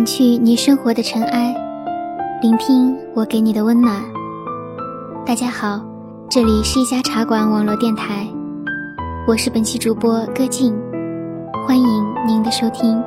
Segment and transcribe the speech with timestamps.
[0.00, 1.54] 掸去你生活的尘埃，
[2.40, 4.02] 聆听我给你的温暖。
[5.26, 5.78] 大家好，
[6.30, 8.26] 这里是一家茶馆网络电台，
[9.26, 10.74] 我是本期主播歌静，
[11.66, 12.98] 欢迎您的收听。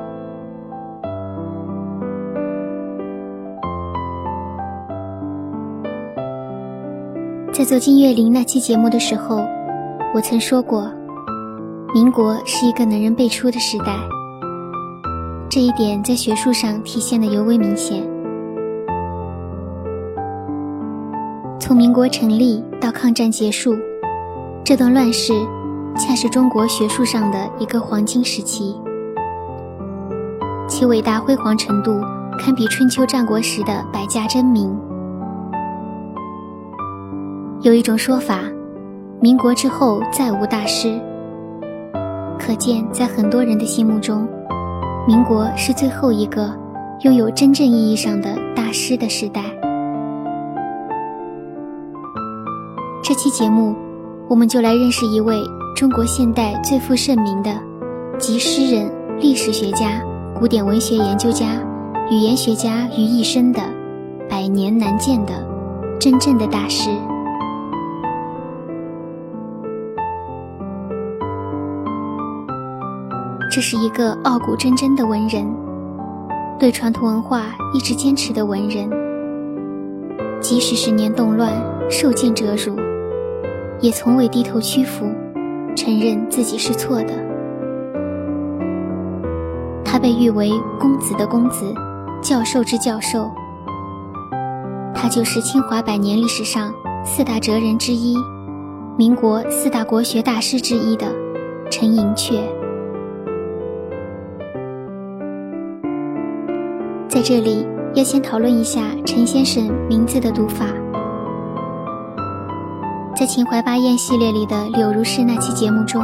[7.52, 9.44] 在做金岳霖那期节目的时候，
[10.14, 10.88] 我曾说过，
[11.92, 14.13] 民国是一个能人辈出的时代。
[15.54, 18.02] 这一点在学术上体现的尤为明显。
[21.60, 23.72] 从民国成立到抗战结束，
[24.64, 25.32] 这段乱世
[25.96, 28.74] 恰是中国学术上的一个黄金时期，
[30.66, 32.00] 其伟大辉煌程度
[32.36, 34.76] 堪比春秋战国时的百家争鸣。
[37.60, 38.40] 有一种说法，
[39.20, 41.00] 民国之后再无大师，
[42.40, 44.26] 可见在很多人的心目中。
[45.06, 46.50] 民国是最后一个
[47.00, 49.42] 拥有真正意义上的大师的时代。
[53.02, 53.74] 这期节目，
[54.30, 55.36] 我们就来认识一位
[55.76, 57.50] 中国现代最负盛名的，
[58.18, 60.02] 集诗人、历史学家、
[60.34, 61.48] 古典文学研究家、
[62.10, 63.60] 语言学家于一身的
[64.26, 65.34] 百年难见的
[66.00, 66.88] 真正的大师。
[73.54, 75.46] 这是一个傲骨铮铮的文人，
[76.58, 78.90] 对传统文化一直坚持的文人。
[80.40, 81.52] 即使十年动乱，
[81.88, 82.74] 受尽折辱，
[83.78, 85.06] 也从未低头屈服，
[85.76, 87.14] 承认自己是错的。
[89.84, 91.72] 他被誉为“公子的公子，
[92.20, 93.30] 教授之教授”。
[94.92, 98.16] 他就是清华百年历史上四大哲人之一，
[98.98, 101.06] 民国四大国学大师之一的
[101.70, 102.40] 陈寅恪。
[107.26, 110.66] 这里，要先讨论一下陈先生名字的读法。
[113.16, 116.02] 在秦淮八艳系列里的柳如是那期节目中，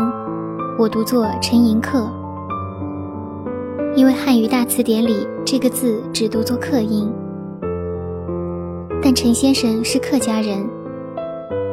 [0.78, 2.08] 我读作陈寅恪，
[3.94, 7.12] 因为汉语大词典里这个字只读作客音。
[9.02, 10.66] 但陈先生是客家人，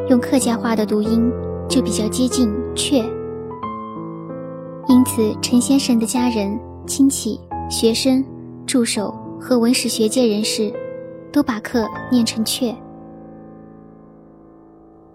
[0.09, 1.31] 用客家话的读音
[1.69, 3.01] 就比较接近阙，
[4.89, 8.21] 因此陈先生的家人、亲戚、学生、
[8.65, 9.17] 助手。
[9.39, 10.73] 和文史学界人士
[11.31, 12.75] 都把课念成“阙”。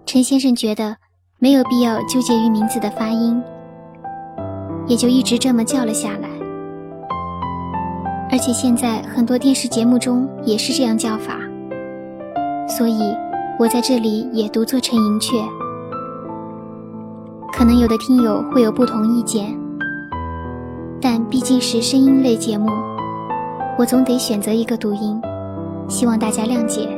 [0.07, 0.97] 陈先生觉得
[1.39, 3.43] 没有必要纠结于名字的发音，
[4.87, 6.29] 也就一直这么叫了下来。
[8.31, 11.39] 而且现在很多电视节目中也是这样叫法，
[12.69, 13.15] 所以
[13.59, 15.47] 我在这里也读作陈寅恪。
[17.53, 19.55] 可能有的听友会有不同意见，
[21.01, 22.92] 但毕竟是声音类节目。
[23.79, 25.21] 我总得选择一个读音，
[25.89, 26.89] 希望大家谅解。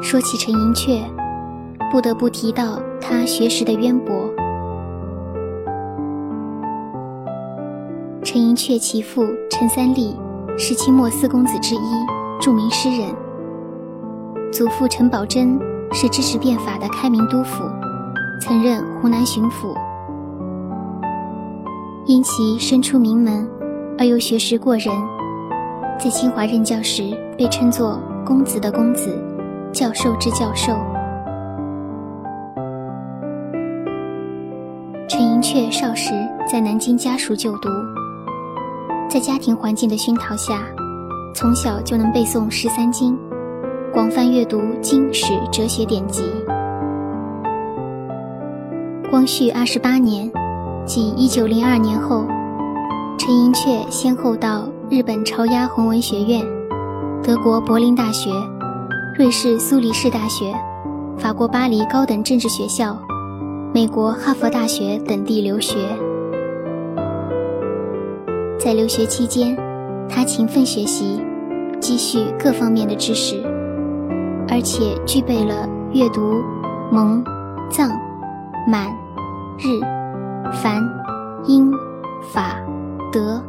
[0.00, 1.02] 说起陈寅恪，
[1.90, 4.14] 不得不提到他学识的渊博。
[8.22, 10.16] 陈寅恪其父陈三立
[10.56, 11.78] 是清末四公子之一，
[12.40, 13.31] 著名诗人。
[14.52, 15.58] 祖父陈宝箴
[15.94, 17.64] 是支持变法的开明督府，
[18.38, 19.74] 曾任湖南巡抚。
[22.04, 23.48] 因其身出名门，
[23.98, 24.94] 而又学识过人，
[25.98, 29.18] 在清华任教时被称作“公子的公子，
[29.72, 30.74] 教授之教授”。
[35.08, 36.12] 陈寅恪少时
[36.46, 37.70] 在南京家塾就读，
[39.08, 40.60] 在家庭环境的熏陶下，
[41.34, 43.18] 从小就能背诵十三经。
[43.92, 46.22] 广泛阅读经史哲学典籍。
[49.10, 50.32] 光绪二十八年，
[50.86, 52.24] 即一九零二年后，
[53.18, 56.42] 陈寅恪先后到日本朝鸭弘文学院、
[57.22, 58.30] 德国柏林大学、
[59.18, 60.54] 瑞士苏黎世大学、
[61.18, 62.96] 法国巴黎高等政治学校、
[63.74, 65.76] 美国哈佛大学等地留学。
[68.58, 69.54] 在留学期间，
[70.08, 71.20] 他勤奋学习，
[71.78, 73.51] 积蓄各方面的知识。
[74.52, 76.44] 而且具备了阅读
[76.90, 77.24] 蒙、
[77.70, 77.88] 藏、
[78.68, 78.86] 满、
[79.58, 79.80] 日、
[80.52, 80.86] 梵、
[81.46, 81.72] 英、
[82.30, 82.56] 法、
[83.10, 83.42] 德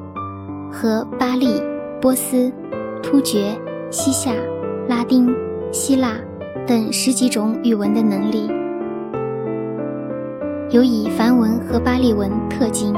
[0.71, 1.61] 和巴利、
[2.01, 2.49] 波斯、
[3.01, 3.53] 突厥、
[3.91, 4.31] 西夏、
[4.87, 5.29] 拉丁、
[5.73, 6.13] 希腊
[6.65, 8.49] 等十几种语文的能力，
[10.69, 12.95] 尤以梵文和巴利文特精。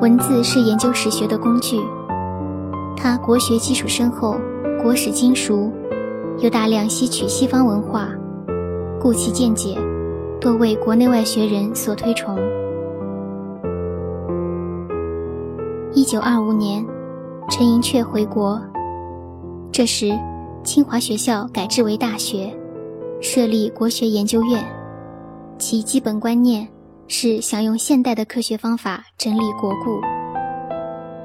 [0.00, 1.78] 文字是研究史学的工具。
[3.04, 4.40] 他国学基础深厚，
[4.82, 5.70] 国史精熟，
[6.38, 8.08] 又大量吸取西方文化，
[8.98, 9.76] 故其见解
[10.40, 12.34] 多为国内外学人所推崇。
[15.92, 16.82] 一九二五年，
[17.50, 18.58] 陈寅恪回国，
[19.70, 20.18] 这时
[20.62, 22.50] 清华学校改制为大学，
[23.20, 24.64] 设立国学研究院，
[25.58, 26.66] 其基本观念
[27.06, 30.00] 是想用现代的科学方法整理国故。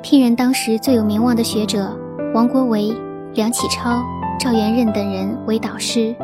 [0.01, 1.95] 聘任当时最有名望的学者
[2.33, 2.95] 王国维、
[3.33, 4.01] 梁启超、
[4.39, 6.15] 赵元任等人为导师。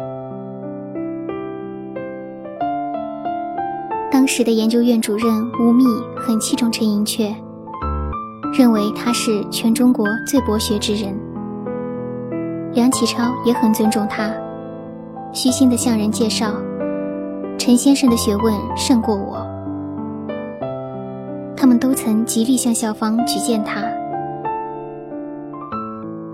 [4.09, 5.85] 当时的研究院主任吴宓
[6.17, 7.35] 很器重陈寅恪，
[8.57, 11.13] 认为他是全中国最博学之人。
[12.73, 14.31] 梁启超也很尊重他，
[15.33, 16.53] 虚心地向人介绍
[17.59, 19.44] ：“陈先生的学问胜过我。”
[21.77, 23.81] 都曾极力向校方举荐他。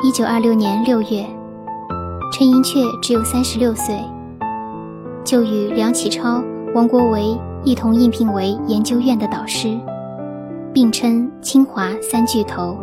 [0.03, 1.25] 一九二六年六月，
[2.33, 3.99] 陈寅恪只有三十六岁，
[5.23, 6.43] 就与梁启超、
[6.73, 9.77] 王国维一同应聘为研究院的导师，
[10.73, 12.75] 并称“清华三巨头”。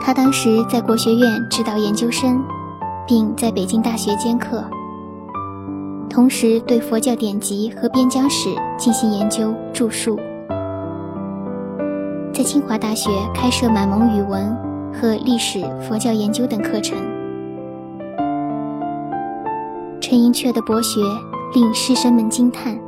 [0.00, 2.40] 他当时在国学院指导研究生，
[3.04, 4.62] 并在北京大学兼课。
[6.16, 8.48] 同时对佛教典籍和边疆史
[8.78, 10.18] 进行研究著述，
[12.32, 14.56] 在清华大学开设满蒙语文
[14.94, 16.96] 和历史、佛教研究等课程。
[20.00, 21.02] 陈寅恪的博学
[21.54, 22.78] 令师生们惊叹，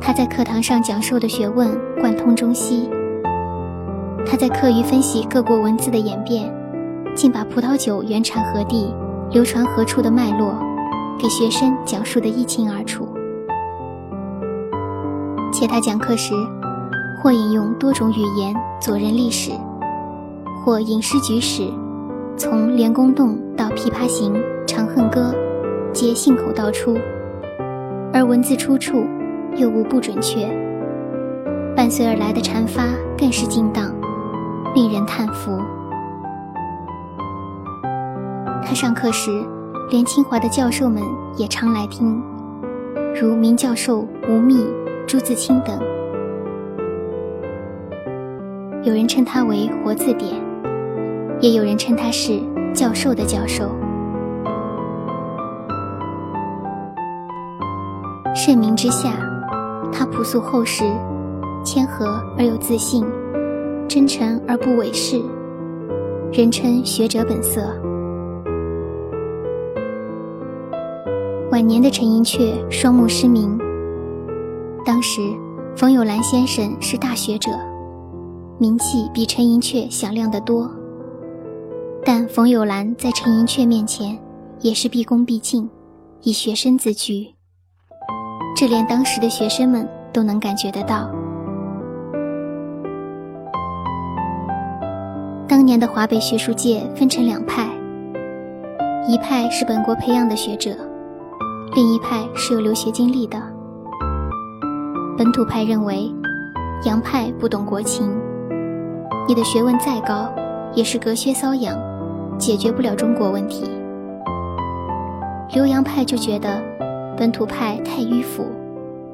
[0.00, 2.88] 他在课堂上讲授的学问贯通中西，
[4.24, 6.50] 他在课余分析各国文字的演变，
[7.14, 8.94] 竟把葡萄酒原产何地、
[9.30, 10.71] 流传何处的脉络。
[11.18, 13.08] 给学生讲述的一清二楚，
[15.52, 16.34] 且他讲课时，
[17.22, 19.52] 或引用多种语言佐人历史，
[20.64, 21.62] 或吟诗举史，
[22.36, 24.34] 从莲宫洞到《琵琶行》
[24.66, 25.32] 《长恨歌》，
[25.92, 26.98] 皆信口道出，
[28.12, 29.06] 而文字出处
[29.56, 30.48] 又无不准确，
[31.76, 32.82] 伴随而来的禅发
[33.16, 33.94] 更是精当，
[34.74, 35.52] 令人叹服。
[38.64, 39.30] 他上课时。
[39.90, 41.02] 连清华的教授们
[41.36, 42.22] 也常来听，
[43.14, 44.66] 如明教授吴宓、
[45.06, 45.78] 朱自清等。
[48.82, 50.32] 有人称他为“活字典”，
[51.40, 52.40] 也有人称他是
[52.74, 53.70] “教授的教授”。
[58.34, 59.12] 盛名之下，
[59.92, 60.84] 他朴素厚实，
[61.64, 63.04] 谦和而有自信，
[63.86, 65.22] 真诚而不伪饰，
[66.32, 67.60] 人称学者本色。
[71.52, 73.58] 晚年的陈寅恪双目失明。
[74.86, 75.20] 当时，
[75.76, 77.50] 冯友兰先生是大学者，
[78.58, 80.70] 名气比陈寅恪响亮得多。
[82.06, 84.18] 但冯友兰在陈寅恪面前
[84.60, 85.68] 也是毕恭毕敬，
[86.22, 87.34] 以学生自居。
[88.56, 91.10] 这连当时的学生们都能感觉得到。
[95.46, 97.68] 当年的华北学术界分成两派，
[99.06, 100.74] 一派是本国培养的学者。
[101.74, 103.40] 另一派是有留学经历的，
[105.16, 106.14] 本土派认为，
[106.84, 108.14] 洋派不懂国情，
[109.26, 110.30] 你的学问再高，
[110.74, 111.74] 也是隔靴搔痒，
[112.36, 113.64] 解决不了中国问题。
[115.54, 116.62] 留洋派就觉得，
[117.16, 118.44] 本土派太迂腐，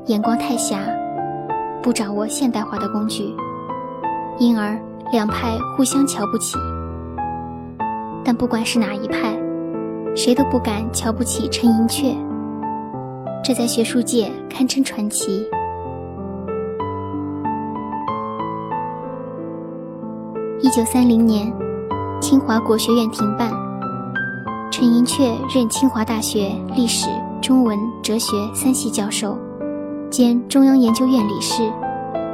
[0.07, 0.81] 眼光太狭，
[1.81, 3.33] 不掌握现代化的工具，
[4.41, 4.77] 因而
[5.13, 6.57] 两派互相瞧不起。
[8.25, 9.39] 但不管是哪一派，
[10.17, 12.17] 谁都不敢瞧不起陈寅恪。
[13.43, 15.47] 这在学术界堪称传奇。
[20.61, 21.51] 一九三零年，
[22.21, 23.51] 清华国学院停办，
[24.71, 27.09] 陈寅恪任清华大学历史、
[27.41, 29.39] 中文、哲学三系教授，
[30.11, 31.73] 兼中央研究院理事、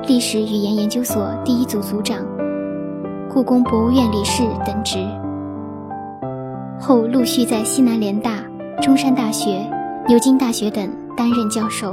[0.09, 2.19] 历史语言研究所第一组组长、
[3.29, 4.99] 故宫博物院理事等职。
[6.81, 8.43] 后陆续在西南联大、
[8.83, 9.71] 中山大学。
[10.07, 11.91] 牛津大学等担任教授。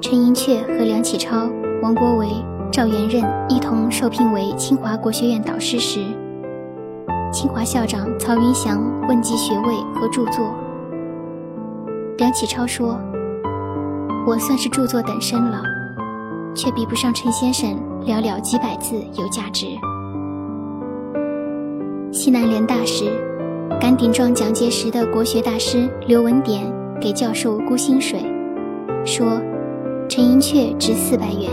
[0.00, 1.46] 陈寅恪和梁启超、
[1.82, 2.28] 王国维、
[2.70, 6.00] 赵元任一同受聘为清华国学院导师时，
[7.30, 10.54] 清华校长曹云祥问及学位和著作。
[12.16, 12.98] 梁启超说
[14.26, 15.62] ：“我算是著作等身了，
[16.54, 19.66] 却比不上陈先生寥寥几百字有价值。”
[22.12, 23.06] 西南联大时，
[23.80, 28.20] 敢顶撞蒋介石的国学大师刘文典给教授估薪水，
[29.02, 29.40] 说
[30.10, 31.48] 陈寅恪值四百元，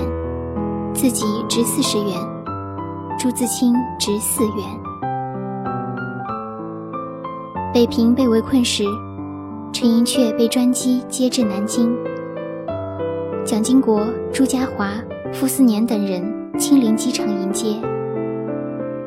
[0.94, 2.14] 自己值四十元，
[3.18, 4.54] 朱自清值四元。
[7.74, 8.84] 北平被围困时，
[9.72, 11.96] 陈寅恪被专机接至南京，
[13.46, 15.02] 蒋经国、朱家骅、
[15.32, 16.22] 傅斯年等人
[16.60, 17.78] 亲临机场迎接。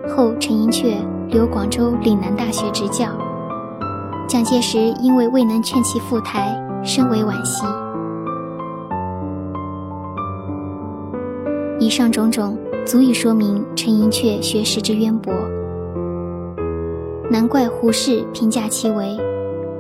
[0.09, 0.97] 后陈寅恪
[1.33, 3.07] 留广州岭南大学执教。
[4.29, 7.65] 蒋介石因为未能劝其赴台，深为惋惜。
[11.81, 15.33] 以上种种足以说明陈寅恪学识之渊博，
[17.31, 19.19] 难怪胡适评价其为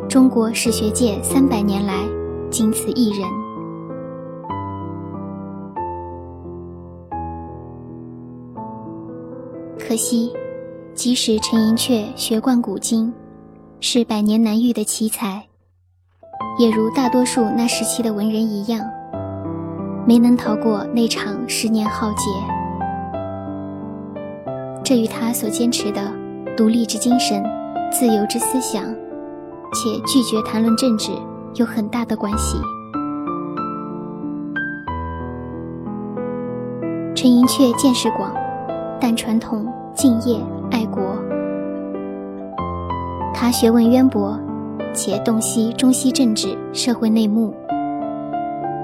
[0.09, 2.02] 中国史学界三百年来
[2.50, 3.28] 仅此一人。
[9.78, 10.32] 可惜，
[10.94, 13.12] 即使陈寅恪学贯古今。
[13.84, 15.42] 是百年难遇的奇才，
[16.56, 18.80] 也如大多数那时期的文人一样，
[20.06, 22.28] 没能逃过那场十年浩劫。
[24.84, 26.00] 这与他所坚持的
[26.56, 27.42] 独立之精神、
[27.90, 28.84] 自由之思想，
[29.72, 31.11] 且拒绝谈论政治
[31.54, 32.56] 有很大的关系。
[37.16, 38.32] 陈寅恪见识广，
[39.00, 40.40] 但传统、敬业、
[40.73, 41.17] 爱国。
[43.35, 44.38] 他学问渊博，
[44.95, 47.55] 且洞悉中西政治、社会内幕。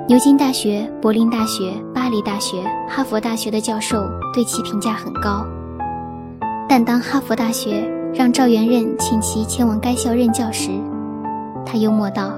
[0.07, 5.45] 牛津大学、柏林大学、巴黎大学、哈佛大学的教授对其评价很高。
[6.69, 7.83] 但当哈佛大学
[8.15, 10.71] 让赵元任请其前往该校任教时，
[11.65, 12.33] 他幽默道：“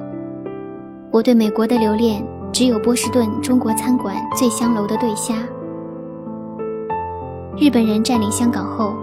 [1.11, 5.35] 我对美国的留恋，只有波士顿中国餐馆醉香楼的对虾。”
[7.59, 8.95] 日本人占领香港后，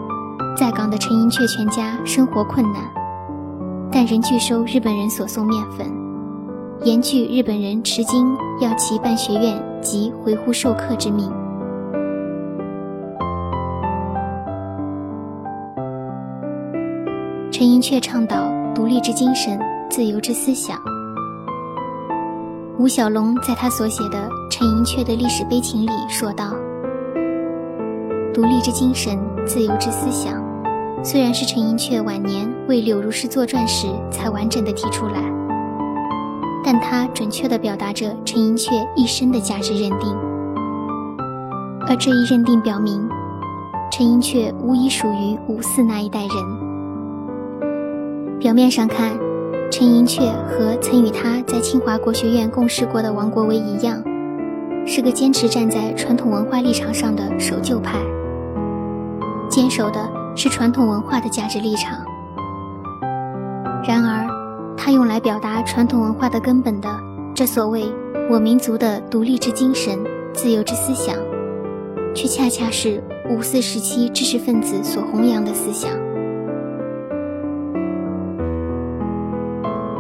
[0.60, 2.82] 在港的陈寅恪全家生活困难。
[3.92, 5.88] 但仍拒收日本人所送面粉，
[6.84, 11.32] 严拒日本人持金要其办学院及回沪授课之命。
[17.50, 19.60] 陈寅恪倡导独立之精神、
[19.90, 20.78] 自由之思想。
[22.78, 26.54] 吴小龙在他所写的《陈寅恪的历史悲情》里说道
[28.34, 30.46] ：“独立之精神、自由之思想。”
[31.04, 35.24] 虽然是陈寅恪晚年为柳如是作传时才完整的提出来，
[36.66, 40.14] 但它准确地表达着陈寅恪一生的价值认定。
[41.88, 43.08] 而这一认定表明，
[43.90, 46.30] 陈寅恪无疑属于五四那一代人。
[48.40, 49.18] 表面上看，
[49.72, 54.04] 陈寅恪和曾与他在清华国学院共事过的王国维一样，
[54.86, 58.00] 是个坚持站在传统文化立场上的守旧派，
[59.48, 60.17] 坚守的。
[60.38, 61.98] 是传统文化的价值立场。
[63.84, 64.28] 然而，
[64.78, 66.88] 他用来表达传统文化的根本的
[67.34, 67.92] 这所谓
[68.30, 69.98] 我民族的独立之精神、
[70.34, 71.16] 自由之思想，
[72.14, 75.90] 却恰恰是五四时期知识分子所弘扬的思想。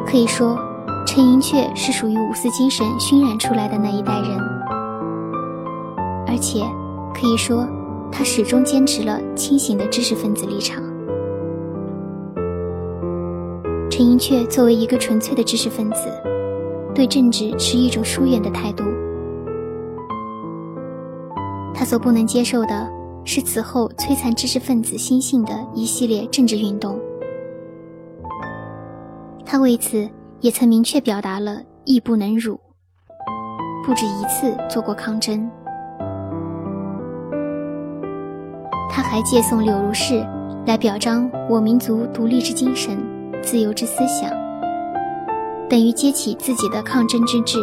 [0.06, 0.58] 可以说，
[1.06, 4.39] 陈寅恪是属于五四精神熏染出来的那一代人，
[6.27, 6.62] 而且
[7.13, 7.67] 可以说。
[8.17, 10.81] 他始终坚持了清醒的知识分子立场。
[13.91, 16.09] 陈寅恪作为一个纯粹的知识分子，
[16.95, 18.83] 对政治持一种疏远的态度。
[21.75, 22.89] 他所不能接受的
[23.24, 27.00] 是此后摧残知识分子心性的一系列政治运动。
[29.45, 30.09] 他为此
[30.39, 32.59] 也曾明确表达了义不能辱，
[33.86, 35.47] 不止一次做过抗争。
[39.17, 40.24] 还借送柳如是，
[40.67, 42.95] 来表彰我民族独立之精神、
[43.41, 44.29] 自由之思想，
[45.67, 47.57] 等于揭起自己的抗争之志。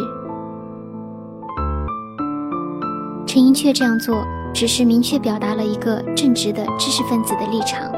[3.25, 4.21] 陈寅恪这样做，
[4.53, 7.89] 只是明确表达了一个正直的知识分子的立场：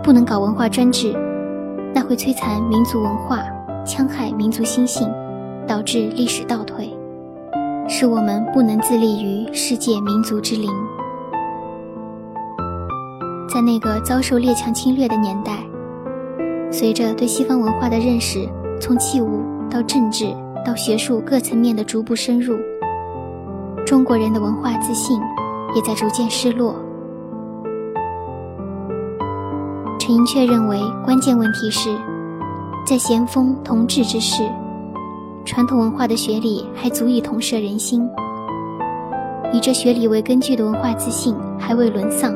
[0.00, 1.12] 不能搞文化专制，
[1.92, 3.42] 那会摧残民族文化，
[3.84, 5.12] 戕害民族心性，
[5.66, 6.96] 导致历史倒退，
[7.88, 10.70] 使我们不能自立于世界民族之林。
[13.48, 15.58] 在那个遭受列强侵略的年代，
[16.70, 18.48] 随着对西方文化的认识
[18.80, 20.34] 从器物到政治
[20.64, 22.56] 到学术各层面的逐步深入，
[23.86, 25.20] 中国人的文化自信
[25.74, 26.74] 也在逐渐失落。
[30.00, 31.90] 陈寅恪认为，关键问题是，
[32.84, 34.42] 在咸丰同治之世，
[35.44, 38.06] 传统文化的学理还足以统摄人心，
[39.52, 42.34] 以这学理为根据的文化自信还未沦丧。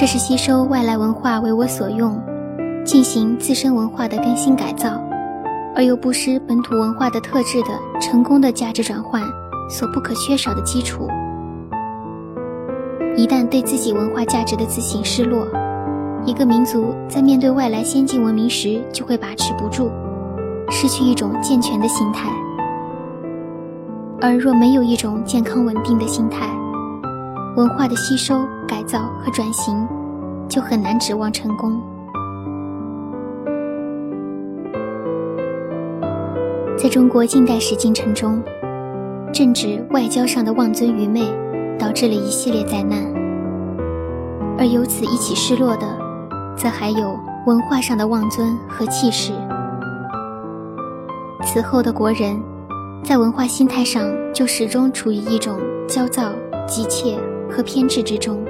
[0.00, 2.18] 这是吸收外来文化为我所用，
[2.86, 4.98] 进行自身文化的更新改造，
[5.76, 7.68] 而又不失本土文化的特质的
[8.00, 9.22] 成功的价值转换
[9.68, 11.06] 所不可缺少的基础。
[13.14, 15.46] 一旦对自己文化价值的自信失落，
[16.24, 19.90] 一个民族在面对外来先进文明时就会把持不住，
[20.70, 22.30] 失去一种健全的心态。
[24.18, 26.48] 而若没有一种健康稳定的心态，
[27.54, 28.40] 文化的吸收、
[28.70, 29.84] 改造和转型
[30.48, 31.82] 就很难指望成功。
[36.78, 38.40] 在中国近代史进程中，
[39.32, 41.22] 政治外交上的妄尊愚昧
[41.76, 43.04] 导致了一系列灾难，
[44.56, 45.86] 而由此一起失落的，
[46.56, 49.32] 则还有文化上的妄尊和气势。
[51.42, 52.40] 此后的国人，
[53.02, 55.58] 在文化心态上就始终处于一种
[55.88, 56.30] 焦躁、
[56.68, 57.18] 急切
[57.50, 58.40] 和偏执之中。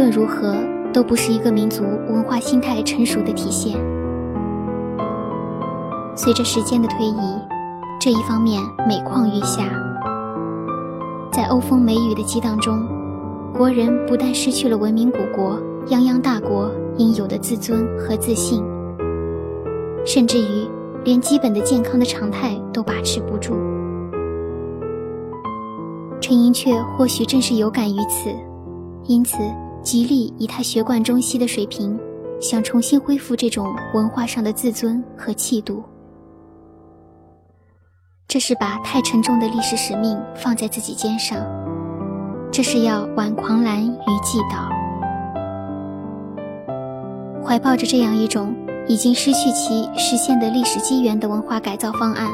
[0.00, 0.56] 无论如何
[0.94, 3.78] 都不是一个民族文化心态成熟的体现。
[6.16, 7.38] 随着时间的推移，
[8.00, 9.64] 这一方面每况愈下。
[11.30, 12.82] 在欧风美雨的激荡中，
[13.52, 18.64] 国人不但失去了文明古国、泱泱大国应有的自尊和自信，
[20.06, 20.66] 甚至于
[21.04, 23.52] 连基本的健康的常态都把持不住。
[26.22, 28.30] 陈寅恪或许正是有感于此，
[29.04, 29.36] 因此
[29.82, 31.98] 极力以他学贯中西的水平，
[32.40, 35.82] 想重新恢复这种文化上的自尊和气度。
[38.28, 41.38] 这是把太沉重的历史使命放在自己肩上，
[42.52, 44.68] 这是要挽狂澜于既倒。
[47.42, 48.54] 怀抱着这样一种
[48.86, 52.30] 已经失去其实现的历史机缘的文化改造方案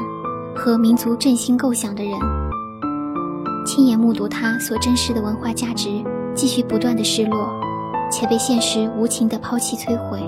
[0.55, 2.13] 和民族振兴构想的人，
[3.65, 5.89] 亲眼目睹他所珍视的文化价值
[6.37, 7.49] 继续不断的失落，
[8.11, 10.21] 且被现实无情的抛弃摧毁，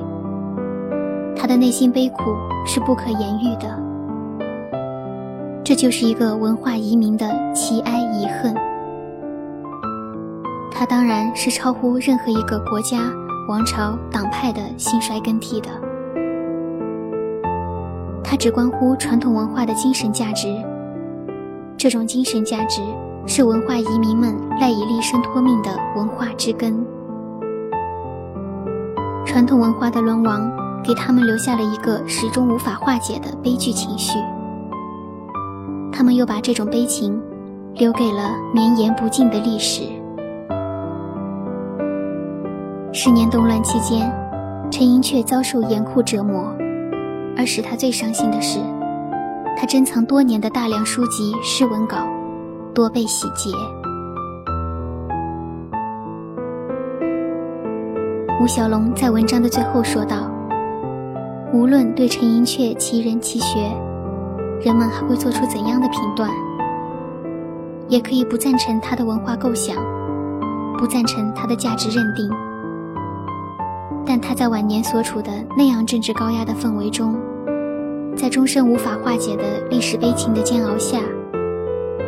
[1.35, 3.79] 他的内心悲苦是不可言喻的。
[5.63, 8.55] 这就是一个文化移民的奇哀遗恨，
[10.71, 13.13] 它当然是超乎任何一个国家、
[13.47, 15.69] 王朝、党派的兴衰更替的，
[18.23, 20.47] 它只关乎传统文化的精神价值。
[21.77, 22.81] 这种精神价值
[23.31, 26.83] 是文化移民们赖以立身托命的文化之根。
[29.23, 30.51] 传统文化的沦亡，
[30.83, 34.17] 给他们留下了一个始终无法化解的悲剧情绪。
[35.91, 37.21] 他们又把这种悲情
[37.75, 39.83] 留给了绵延不尽的历史。
[42.91, 44.11] 十年动乱期间，
[44.71, 46.51] 陈寅恪遭受严酷折磨，
[47.37, 48.57] 而使他最伤心的是，
[49.55, 51.97] 他珍藏多年的大量书籍、诗文稿
[52.73, 53.51] 多被洗劫。
[58.41, 60.31] 吴小龙在文章的最后说道
[61.53, 63.69] ：“无论对陈寅恪其人其学。”
[64.61, 66.29] 人们还会做出怎样的评断？
[67.87, 69.73] 也可以不赞成他的文化构想，
[70.77, 72.29] 不赞成他的价值认定，
[74.05, 77.17] 但他在晚年所处的那样政治高压的氛围中，
[78.17, 80.99] 在终身无法化解的历史悲情的煎熬下，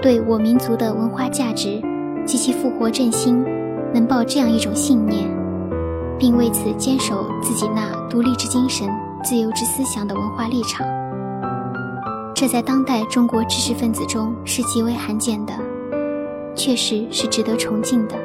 [0.01, 1.79] 对我民族的文化价值
[2.25, 3.45] 及其复活振兴，
[3.93, 5.29] 能抱这样一种信念，
[6.17, 8.89] 并为此坚守自己那独立之精神、
[9.23, 10.87] 自由之思想的文化立场。
[12.33, 15.53] 这在当代中国知识分子中是极为罕见的，
[16.55, 18.15] 确实是值得崇敬的。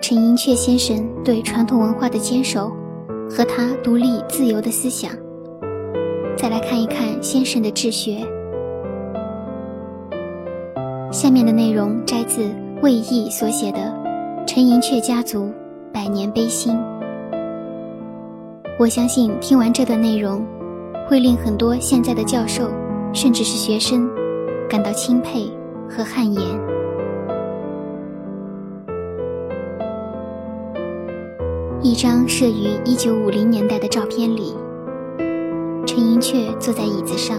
[0.00, 2.72] 陈寅恪先生对传统文化的坚守。
[3.30, 5.12] 和他独立自由的思想。
[6.36, 8.26] 再来看一看先生的治学。
[11.12, 12.50] 下面的内容摘自
[12.82, 13.78] 魏毅所写的
[14.46, 15.52] 《陈寅恪家族
[15.92, 16.74] 百年悲心》。
[18.80, 20.44] 我相信听完这段内容，
[21.08, 22.68] 会令很多现在的教授，
[23.12, 24.10] 甚至是学生，
[24.68, 25.48] 感到钦佩
[25.88, 26.69] 和汗颜。
[31.82, 34.54] 一张摄于一九五零年代的照片里，
[35.86, 37.38] 陈寅恪坐在椅子上，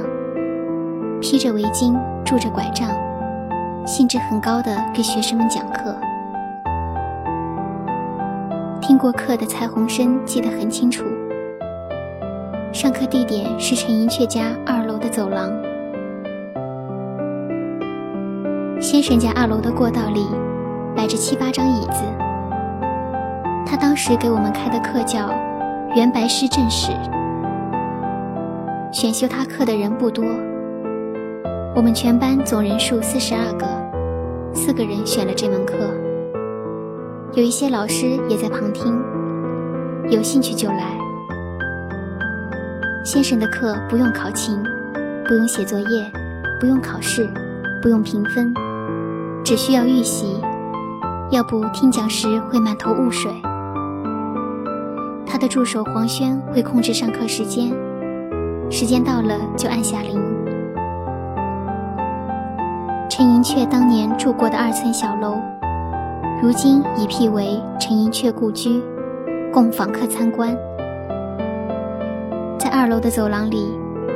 [1.21, 2.89] 披着围巾，拄着拐杖，
[3.85, 5.95] 兴致很高的给学生们讲课。
[8.81, 11.05] 听过课的蔡鸿生记得很清楚。
[12.73, 15.51] 上课地点是陈寅恪家二楼的走廊。
[18.81, 20.25] 先生家二楼的过道里，
[20.95, 22.10] 摆着七八张椅子。
[23.65, 25.29] 他当时给我们开的课叫
[25.95, 26.91] 《元白诗正史》，
[28.91, 30.25] 选修他课的人不多，
[31.75, 33.65] 我们全班总人数四十二个，
[34.53, 35.75] 四个人选了这门课。
[37.33, 39.01] 有一些老师也在旁听，
[40.09, 40.97] 有兴趣就来。
[43.05, 44.61] 先生的课不用考勤，
[45.25, 46.11] 不用写作业，
[46.59, 47.27] 不用考试，
[47.81, 48.53] 不用评分，
[49.45, 50.39] 只需要预习。
[51.31, 53.31] 要不听讲时会满头雾水。
[55.31, 57.71] 他的助手黄轩会控制上课时间，
[58.69, 60.21] 时间到了就按下铃。
[63.09, 65.37] 陈寅恪当年住过的二层小楼。
[66.43, 68.83] 如今已辟为陈寅恪故居，
[69.53, 70.53] 供访客参观。
[72.59, 73.73] 在二楼的走廊里，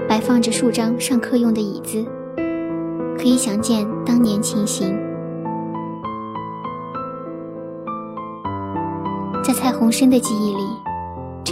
[0.10, 2.06] 摆放着数张上课用的椅子，
[3.18, 4.94] 可以想见当年情形。
[9.42, 10.65] 在蔡鸿生的记忆里，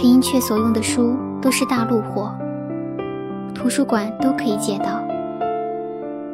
[0.04, 2.30] 陈寅恪所用的书都是大陆货，
[3.54, 5.02] 图书馆都可以借到，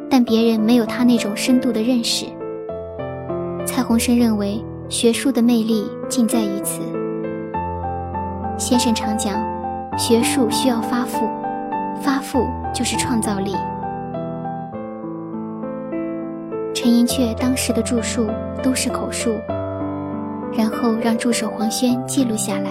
[0.09, 2.25] 但别人没有他那种深度的认识。
[3.65, 6.81] 蔡鸿生认为，学术的魅力尽在于此。
[8.57, 9.41] 先生常讲，
[9.97, 11.29] 学术需要发富，
[12.01, 13.55] 发富就是创造力。
[16.73, 18.27] 陈寅恪当时的著述
[18.61, 19.29] 都是口述，
[20.51, 22.69] 然后让助手黄轩记录下来，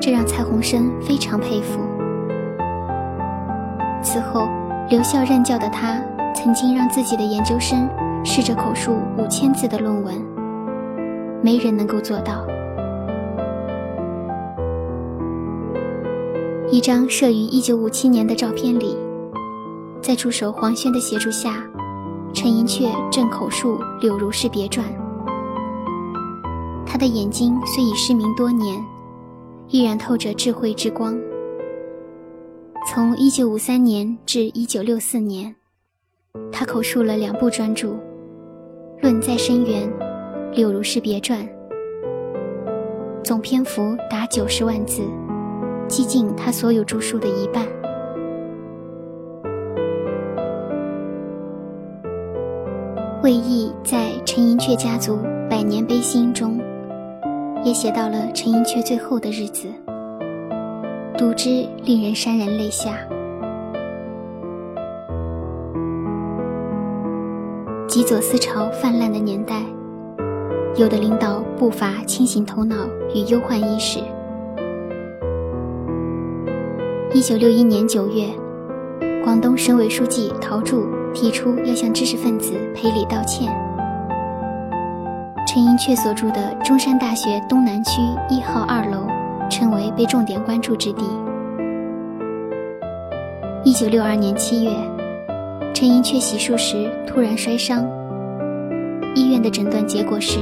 [0.00, 1.80] 这让蔡鸿生非常佩服。
[4.02, 4.48] 此后，
[4.88, 6.00] 留校任教的他，
[6.34, 7.88] 曾经让自己的研究生。
[8.24, 10.14] 试着口述五千字的论文，
[11.40, 12.44] 没人能够做到。
[16.68, 18.98] 一张摄于一九五七年的照片里，
[20.02, 21.62] 在助手黄轩的协助下，
[22.34, 24.84] 陈寅恪正口述《柳如是别传》。
[26.84, 28.84] 他的眼睛虽已失明多年，
[29.68, 31.18] 依然透着智慧之光。
[32.90, 35.54] 从一九五三年至一九六四年，
[36.50, 37.94] 他口述了两部专著。
[39.02, 39.88] 论在深渊，
[40.54, 41.46] 《柳如是别传》
[43.22, 45.02] 总篇幅达九十万字，
[45.86, 47.66] 几近他所有著述的一半。
[53.22, 55.18] 魏毅在《陈寅恪家族
[55.50, 56.58] 百年悲心》中，
[57.64, 59.68] 也写到了陈寅恪最后的日子，
[61.18, 62.96] 读之令人潸然泪下。
[67.86, 69.62] 极左思潮泛滥的年代，
[70.76, 72.76] 有的领导不乏清醒头脑
[73.14, 73.98] 与忧患意识。
[77.12, 78.26] 一九六一年九月，
[79.24, 83.67] 广东省委书记陶铸提出要向知识分子赔礼道歉。
[85.50, 89.08] 陈寅恪所住的中山大学东南区一号二楼，
[89.48, 91.02] 成为被重点关注之地。
[93.64, 94.70] 一九六二年七月。
[95.72, 97.82] 陈寅恪洗漱时突然摔伤，
[99.14, 100.38] 医院的诊断结果是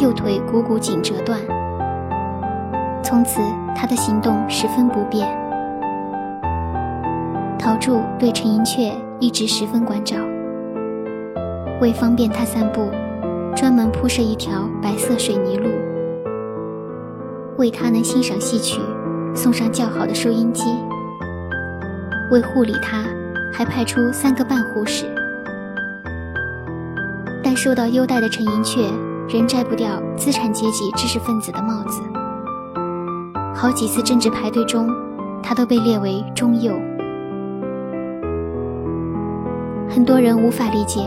[0.00, 1.38] 右腿股骨颈折断。
[3.04, 3.40] 从此，
[3.76, 5.28] 他的行动十分不便。
[7.56, 10.16] 陶铸对陈寅恪一直十分关照，
[11.80, 12.90] 为方便他散步，
[13.60, 15.68] 专门铺设一条白色水泥路，
[17.56, 18.80] 为他能欣赏戏曲，
[19.34, 20.62] 送上较好的收音机，
[22.30, 23.04] 为护理他。
[23.52, 25.04] 还派出三个半护士，
[27.42, 28.92] 但受到优待的陈寅恪
[29.28, 32.00] 仍摘不掉资产阶级知识分子的帽子。
[33.52, 34.88] 好几次政治排队中，
[35.42, 36.72] 他都被列为中右。
[39.88, 41.00] 很多人无法理解，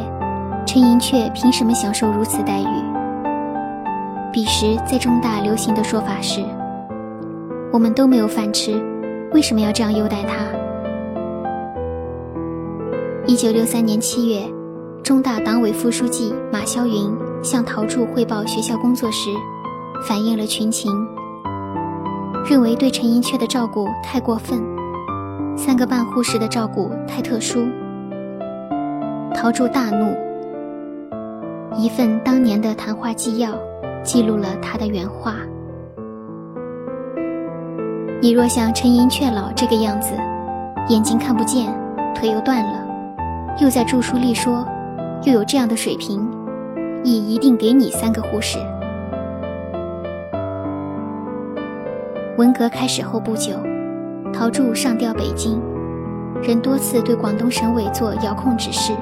[0.66, 2.66] 陈寅恪凭什么享受如此待遇？
[4.32, 6.42] 彼时在中大流行的说法是
[7.74, 8.82] ：“我们都没有饭吃，
[9.34, 10.46] 为什么要这样优待他？”
[13.28, 14.42] 一九六三年七月，
[15.04, 19.30] 中大党委副书记马霄云向陶铸汇报学校工作时，
[20.08, 20.92] 反映了群情，
[22.50, 24.62] 认为对陈寅恪的照顾太过分，
[25.58, 27.66] 三个半护士的照顾太特殊。
[29.34, 30.16] 陶铸大怒，
[31.78, 33.52] 一份当年的谈话纪要
[34.04, 35.36] 记录了他的原话
[38.22, 40.14] ：“你若像陈寅恪老这个样子，
[40.90, 41.74] 眼睛看不见，
[42.14, 42.88] 腿又断了。”
[43.60, 44.66] 又在著书立说，
[45.24, 46.28] 又有这样的水平，
[47.04, 48.58] 亦一定给你三个护士。
[52.38, 53.54] 文革开始后不久，
[54.34, 55.62] 陶铸上调北京，
[56.42, 58.94] 仍多次对广东省委做遥控指示，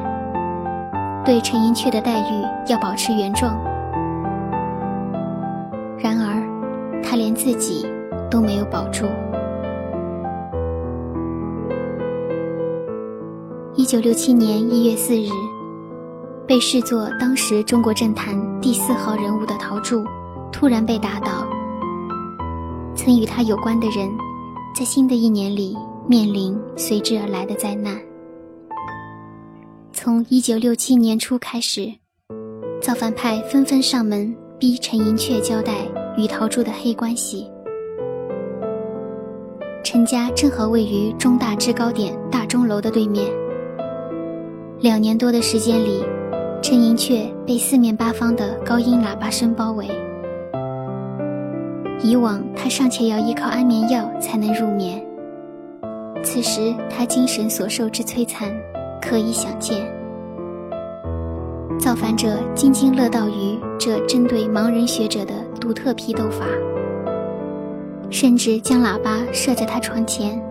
[1.30, 3.56] 对陈寅恪的待遇要保持原状。
[6.00, 7.86] 然而，他连自己
[8.32, 9.06] 都没有保住。
[13.76, 15.30] 一九六七年一月四日，
[16.48, 20.04] 被视作当时中国政坛第四号人物的陶铸
[20.52, 21.48] 突然被打倒。
[22.96, 24.10] 曾与他有关的人，
[24.76, 27.94] 在新的一年里面临随之而来的灾难。
[30.02, 31.92] 从一九六七年初开始，
[32.82, 35.74] 造反派纷纷上门逼陈寅恪交代
[36.16, 37.52] 与陶铸的黑关系。
[39.84, 43.30] 陈家正好位于中大制高点大钟楼的对面。
[44.80, 46.02] 两年多的时间里，
[46.62, 49.86] 陈寅恪被四面八方的高音喇叭声包围。
[52.02, 55.06] 以往他尚且要依靠安眠药才能入眠，
[56.24, 58.50] 此时他精神所受之摧残，
[59.02, 59.78] 可以想见。
[61.80, 66.46] 造反者津津乐道于这针对盲人学者的独特批斗法，
[68.10, 70.42] 甚至将喇叭设在他床前。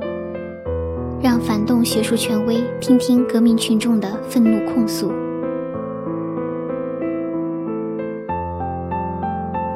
[1.20, 5.12] 让反动学术权威听听革命群众的愤怒控诉。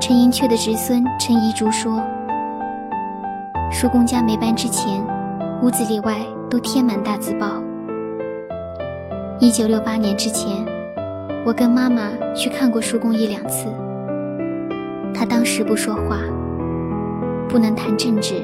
[0.00, 2.00] 陈寅恪的侄孙陈宜竹说
[3.72, 5.04] ：“叔公家没搬之前，
[5.62, 6.16] 屋子里外
[6.48, 7.61] 都贴满大字报。
[9.42, 10.64] 一九六八年之前，
[11.44, 13.66] 我跟妈妈去看过叔公一两次。
[15.12, 16.20] 他当时不说话，
[17.48, 18.36] 不能谈政治，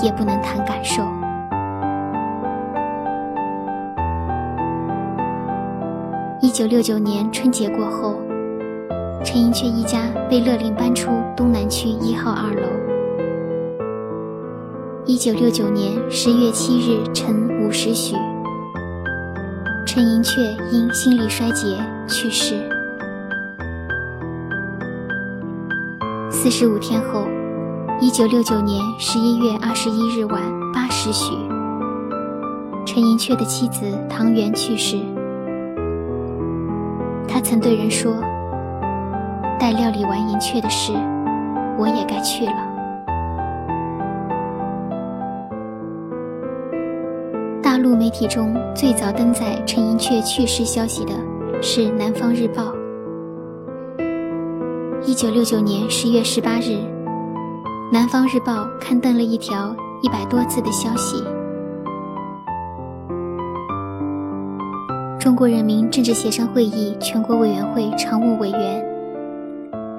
[0.00, 1.02] 也不能谈感受。”
[6.40, 8.20] 一九六九年春节过后，
[9.24, 12.68] 陈寅恪一家被勒令搬出东南区一号二楼。
[15.06, 18.14] 一九六九年十月七日晨五时许，
[19.98, 22.54] 陈寅恪因心力衰竭去世。
[26.30, 27.26] 四十五天后，
[28.00, 30.40] 一九六九年十一月二十一日晚
[30.72, 31.34] 八时许，
[32.86, 34.98] 陈寅恪的妻子唐媛去世。
[37.26, 38.22] 他曾对人说
[39.58, 40.92] ：“待料理完银雀的事，
[41.76, 42.52] 我也该去了。”
[48.08, 51.12] 媒体中最早登载陈寅恪去世消息的
[51.60, 52.72] 是《南方日报》。
[55.04, 56.70] 一九六九年十月十八日，
[57.92, 61.22] 《南方日报》刊登了一条一百多字的消息。
[65.20, 68.82] 中国人民政治协商会议全国委员会常务委员、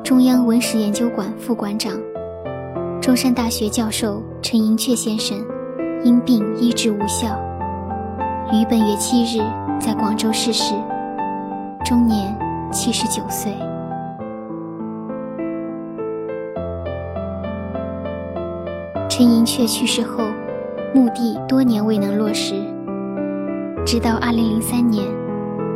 [0.03, 1.93] 中央文史研究馆副馆长、
[2.99, 5.37] 中山大学教授陈寅恪先生
[6.03, 7.39] 因病医治无效，
[8.51, 9.43] 于本月七日
[9.79, 10.73] 在广州逝世，
[11.85, 12.35] 终年
[12.71, 13.53] 七十九岁。
[19.07, 20.23] 陈寅恪去世后，
[20.95, 22.55] 墓地多年未能落实。
[23.85, 25.05] 直到二零零三年，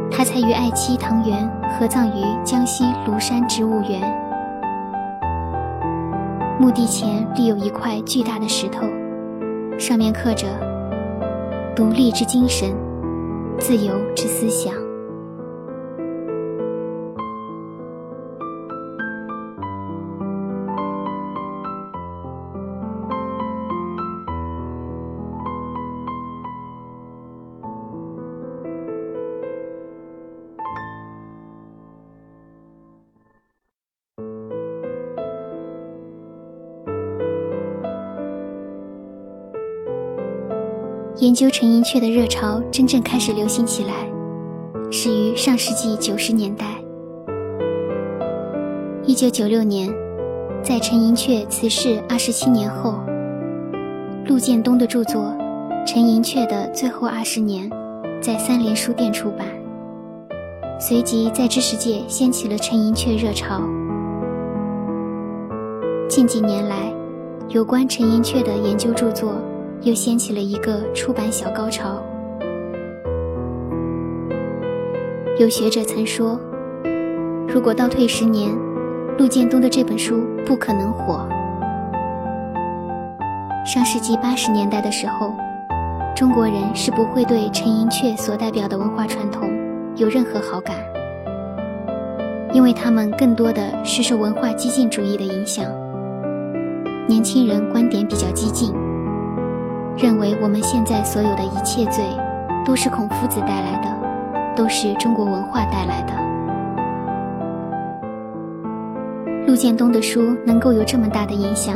[0.09, 4.01] 他才与爱妻唐媛合葬于江西庐山植物园。
[6.59, 8.87] 墓地前立有一块巨大的石头，
[9.77, 10.47] 上面刻着
[11.75, 12.71] “独立之精神，
[13.59, 14.73] 自由之思想”。
[41.23, 43.93] 研究陈寅恪的热潮真正开始流行起来，
[44.91, 46.65] 始于上世纪九十年代。
[49.05, 49.89] 一九九六年，
[50.61, 52.95] 在陈寅恪辞世二十七年后，
[54.25, 55.33] 陆建东的著作
[55.87, 57.69] 《陈寅恪的最后二十年》
[58.21, 59.47] 在三联书店出版，
[60.77, 63.61] 随即在知识界掀起了陈寅恪热潮。
[66.09, 66.93] 近几年来，
[67.47, 69.31] 有关陈寅恪的研究著作。
[69.83, 72.01] 又掀起了一个出版小高潮。
[75.37, 76.39] 有学者曾说，
[77.47, 78.49] 如果倒退十年，
[79.17, 81.27] 陆建东的这本书不可能火。
[83.65, 85.33] 上世纪八十年代的时候，
[86.15, 89.49] 中国人是不会对陈寅恪所代表的文化传统
[89.97, 90.77] 有任何好感，
[92.53, 95.65] 因为他们更多的是受文化激进主义的影响。
[97.05, 98.73] 年轻人观点比较激进。
[99.97, 102.03] 认为我们现在所有的一切罪，
[102.65, 106.13] 都是孔夫子带来的，都是中国文化带来的。
[109.45, 111.75] 陆建东的书能够有这么大的影响，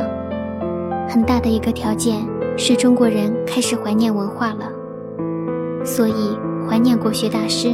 [1.08, 2.16] 很大的一个条件
[2.56, 6.36] 是中国人开始怀念文化了，所以
[6.68, 7.70] 怀念国学大师，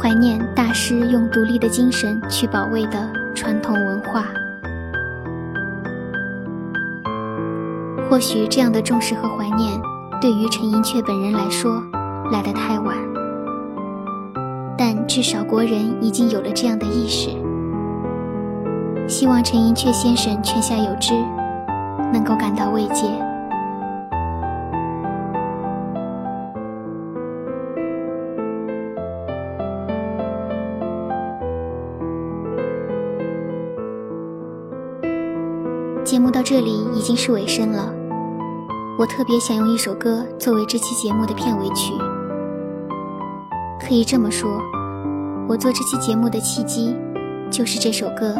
[0.00, 3.97] 怀念大师用独立的精神去保卫的传统文
[8.10, 9.80] 或许这样的重视和怀念，
[10.20, 11.82] 对于陈寅恪本人来说
[12.32, 12.96] 来得太晚，
[14.78, 17.28] 但至少国人已经有了这样的意识。
[19.06, 21.12] 希望陈寅恪先生泉下有知，
[22.12, 23.04] 能够感到慰藉。
[36.04, 37.92] 节目到这里已经是尾声了，
[38.98, 41.94] 我特别想用一首歌作为这期节目的片尾曲。
[43.78, 44.60] 可以这么说，
[45.48, 46.96] 我做这期节目的契机
[47.48, 48.34] 就是这首歌。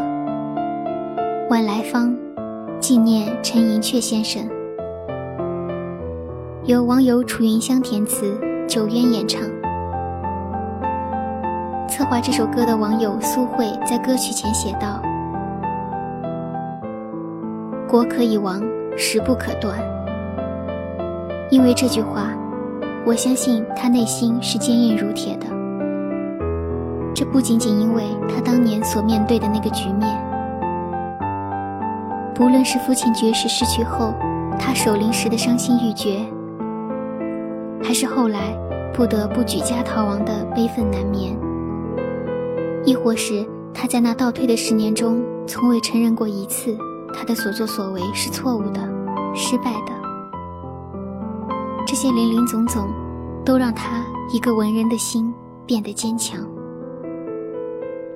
[1.48, 2.12] 晚来芳，
[2.80, 4.50] 纪念陈寅恪先生。
[6.64, 9.40] 由网友楚云香填词，九渊演唱。
[11.88, 15.00] 策划这首歌的网友苏慧在歌曲前写道
[17.88, 18.60] ：“国可以亡，
[18.96, 19.78] 时不可断。”
[21.50, 22.28] 因为这句话，
[23.06, 25.46] 我相信他内心是坚硬如铁的。
[27.14, 30.08] 这不仅仅因为他当年所面对的那个局面。
[32.34, 34.14] 不论是父亲绝食逝去后，
[34.58, 36.20] 他守灵时的伤心欲绝，
[37.82, 38.54] 还是后来
[38.92, 41.36] 不得不举家逃亡的悲愤难眠，
[42.84, 46.76] 亦或是他在那倒退的十年中，从未承认过一次
[47.12, 48.80] 他的所作所为是错误的、
[49.34, 49.92] 失败的，
[52.00, 52.88] 些林林总总，
[53.44, 55.34] 都让他一个文人的心
[55.66, 56.48] 变得坚强。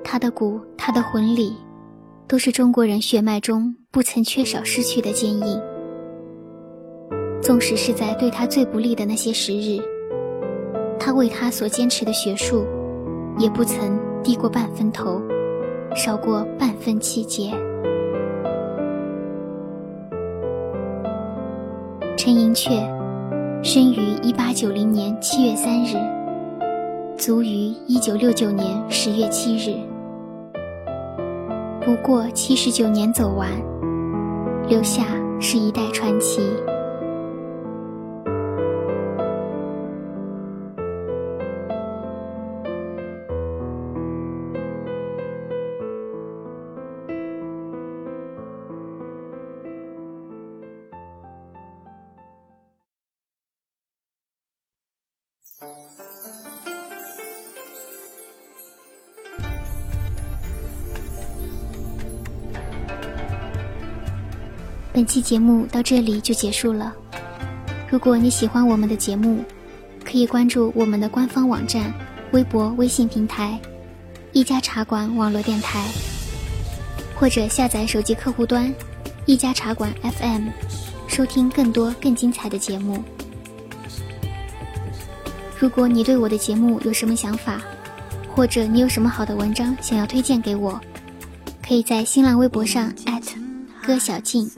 [0.01, 1.53] 他的骨，他的魂里。
[2.25, 5.61] 都是中国人血脉中不曾缺少失去的坚硬。
[7.41, 9.77] 纵使是在对他最不利的那些时日，
[10.97, 12.65] 他为他所坚持的学术，
[13.37, 15.21] 也不曾低过半分头，
[15.93, 17.51] 少过半分气节。
[22.17, 22.89] 陈寅恪，
[23.65, 25.95] 生于一八九零年七月三日，
[27.17, 29.73] 卒于一九六九年十月七日。
[31.79, 33.49] 不过七十九年走完，
[34.67, 35.05] 留下
[35.39, 36.41] 是一代传奇。
[64.93, 66.93] 本期节目到这里就结束了。
[67.89, 69.43] 如果你喜欢我们的节目，
[70.05, 71.91] 可以关注我们的官方网站、
[72.31, 73.59] 微博、微信平台
[74.33, 75.83] “一家茶馆网络电台”，
[77.17, 78.71] 或者下载手机客户端
[79.25, 80.47] “一家茶馆 FM”，
[81.07, 83.03] 收听更多更精彩的节目。
[85.63, 87.61] 如果你对我的节目有什么想法，
[88.35, 90.77] 或者你有什么好的文章想要推荐给我，
[91.65, 92.91] 可以在新浪微博上
[93.81, 94.51] 歌小静。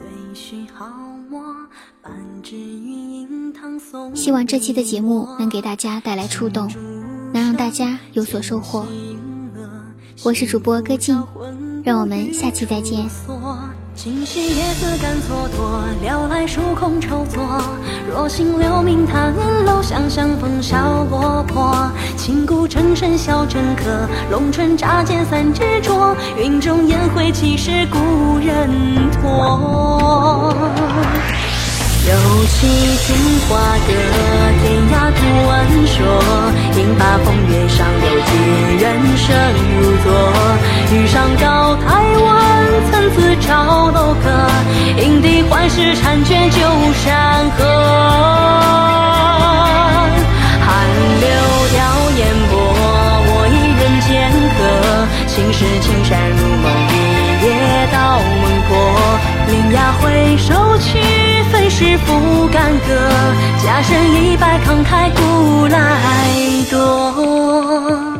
[4.14, 6.68] 希望这期的节目能给大家带来触动，
[7.32, 8.84] 能让大家有所收获。
[10.24, 11.22] 我是主播歌静，
[11.84, 13.08] 让我们下期再见。
[13.96, 17.42] 清溪叶子干蹉跎，撩来疏空愁作。
[18.06, 19.32] 若心留名叹
[19.64, 21.90] 楼，想相逢笑落魄。
[22.14, 26.14] 情故成深笑成客，龙唇乍见三执着。
[26.36, 28.70] 云中烟灰岂是故人
[29.12, 30.54] 托？
[32.08, 32.14] 有
[32.46, 32.68] 气
[33.04, 33.16] 镜
[33.48, 33.90] 花歌，
[34.62, 35.50] 天涯独闻
[35.88, 35.98] 说。
[36.78, 38.30] 应把风月上有几
[38.80, 38.86] 人
[39.16, 39.26] 生
[39.74, 40.06] 如昨？
[40.92, 41.84] 遇上高台
[42.22, 42.30] 湾，
[42.92, 44.24] 参差照楼阁。
[45.02, 46.60] 引笛换时婵娟旧
[46.94, 47.64] 山河。
[50.62, 50.68] 寒
[51.20, 51.26] 流
[51.72, 51.76] 凋
[52.18, 52.54] 烟波，
[53.26, 54.58] 我一人剑客。
[55.26, 56.94] 青石青山如梦，一
[57.42, 58.70] 夜到梦破。
[59.48, 61.35] 铃芽回首去。
[61.78, 62.94] 是负干戈，
[63.62, 65.76] 家身一败慷慨古来
[66.70, 68.15] 多。